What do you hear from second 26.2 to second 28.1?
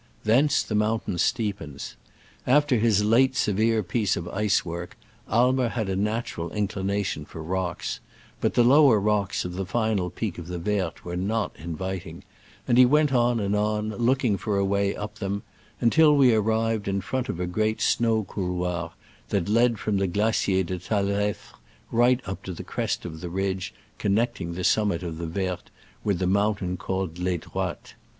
moun tain called Les Droites.